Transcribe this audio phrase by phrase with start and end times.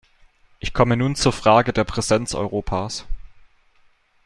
[0.57, 3.05] Ich komme nun zur Frage der Präsenz Europas.